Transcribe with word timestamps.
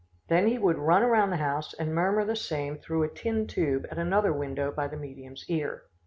Then 0.29 0.47
he 0.47 0.57
would 0.57 0.79
run 0.79 1.03
around 1.03 1.29
the 1.29 1.35
house 1.37 1.75
and 1.75 1.93
murmur 1.93 2.25
the 2.25 2.35
same 2.35 2.75
through 2.79 3.03
a 3.03 3.07
tin 3.13 3.45
tube 3.45 3.85
at 3.91 3.99
another 3.99 4.33
window 4.33 4.71
by 4.71 4.87
the 4.87 4.97
medium's 4.97 5.45
ear. 5.47 5.83